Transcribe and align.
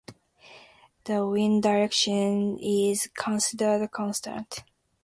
The 1.03 1.27
wind 1.27 1.61
direction 1.61 2.57
is 2.57 3.07
considered 3.15 3.91
constant. 3.91 4.63